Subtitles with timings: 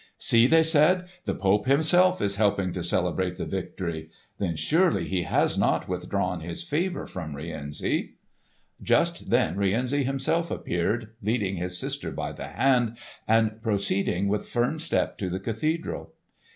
[0.17, 4.09] "See!" they said, "the Pope himself is helping to celebrate the victory.
[4.39, 8.15] Then surely he has not withdrawn his favour from Rienzi!"
[8.81, 14.79] Just then Rienzi himself appeared, leading his sister by the hand and proceeding with firm
[14.79, 16.15] step to the cathedral.